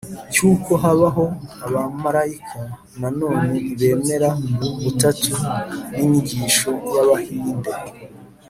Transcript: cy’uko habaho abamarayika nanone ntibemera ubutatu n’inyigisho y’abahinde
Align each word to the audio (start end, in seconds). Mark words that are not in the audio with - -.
cy’uko 0.33 0.71
habaho 0.83 1.25
abamarayika 1.65 2.59
nanone 2.99 3.55
ntibemera 3.65 4.29
ubutatu 4.77 5.33
n’inyigisho 5.95 6.69
y’abahinde 6.93 7.71